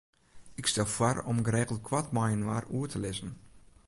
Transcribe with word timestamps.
Ik 0.53 0.65
stel 0.65 0.85
foar 0.85 1.17
om 1.31 1.37
geregeld 1.47 1.81
koart 1.87 2.09
mei-inoar 2.15 2.65
oer 2.75 2.87
te 2.91 2.99
lizzen. 3.03 3.31